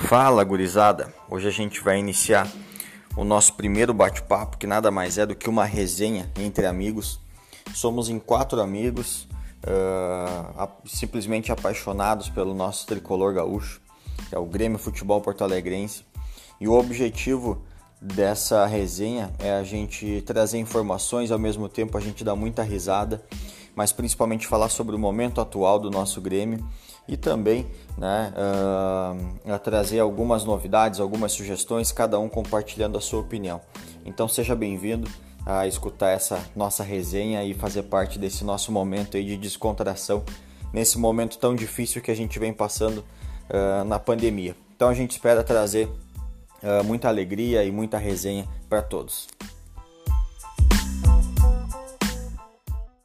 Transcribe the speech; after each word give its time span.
Fala, 0.00 0.44
gurizada! 0.44 1.12
Hoje 1.28 1.48
a 1.48 1.50
gente 1.50 1.80
vai 1.80 1.98
iniciar 1.98 2.48
o 3.16 3.24
nosso 3.24 3.54
primeiro 3.54 3.92
bate-papo, 3.92 4.56
que 4.56 4.66
nada 4.66 4.92
mais 4.92 5.18
é 5.18 5.26
do 5.26 5.34
que 5.34 5.50
uma 5.50 5.64
resenha 5.64 6.30
entre 6.38 6.66
amigos. 6.66 7.18
Somos 7.74 8.08
em 8.08 8.18
quatro 8.18 8.60
amigos, 8.60 9.28
uh, 9.64 10.68
simplesmente 10.86 11.50
apaixonados 11.50 12.30
pelo 12.30 12.54
nosso 12.54 12.86
tricolor 12.86 13.34
gaúcho, 13.34 13.80
que 14.28 14.34
é 14.36 14.38
o 14.38 14.46
Grêmio 14.46 14.78
Futebol 14.78 15.20
Porto 15.20 15.42
Alegrense. 15.42 16.04
E 16.60 16.68
o 16.68 16.74
objetivo 16.74 17.60
dessa 18.00 18.64
resenha 18.66 19.32
é 19.40 19.52
a 19.52 19.64
gente 19.64 20.22
trazer 20.22 20.58
informações, 20.58 21.32
ao 21.32 21.40
mesmo 21.40 21.68
tempo 21.68 21.98
a 21.98 22.00
gente 22.00 22.22
dá 22.22 22.36
muita 22.36 22.62
risada, 22.62 23.22
mas 23.74 23.92
principalmente 23.92 24.46
falar 24.46 24.68
sobre 24.68 24.94
o 24.94 24.98
momento 24.98 25.40
atual 25.40 25.78
do 25.78 25.90
nosso 25.90 26.20
Grêmio 26.20 26.64
e 27.08 27.16
também 27.16 27.66
né, 27.96 28.32
uh, 28.36 29.58
trazer 29.60 29.98
algumas 29.98 30.44
novidades, 30.44 31.00
algumas 31.00 31.32
sugestões, 31.32 31.90
cada 31.90 32.18
um 32.20 32.28
compartilhando 32.28 32.98
a 32.98 33.00
sua 33.00 33.20
opinião. 33.20 33.60
Então 34.04 34.28
seja 34.28 34.54
bem-vindo 34.54 35.10
a 35.46 35.66
escutar 35.66 36.10
essa 36.10 36.38
nossa 36.54 36.84
resenha 36.84 37.42
e 37.42 37.54
fazer 37.54 37.84
parte 37.84 38.18
desse 38.18 38.44
nosso 38.44 38.70
momento 38.70 39.16
aí 39.16 39.24
de 39.24 39.36
descontração 39.38 40.22
nesse 40.72 40.98
momento 40.98 41.38
tão 41.38 41.54
difícil 41.54 42.02
que 42.02 42.10
a 42.10 42.14
gente 42.14 42.38
vem 42.38 42.52
passando 42.52 42.98
uh, 42.98 43.84
na 43.86 43.98
pandemia. 43.98 44.54
Então 44.76 44.88
a 44.88 44.94
gente 44.94 45.12
espera 45.12 45.42
trazer 45.42 45.86
uh, 46.62 46.84
muita 46.84 47.08
alegria 47.08 47.64
e 47.64 47.70
muita 47.70 47.96
resenha 47.96 48.46
para 48.68 48.82
todos. 48.82 49.26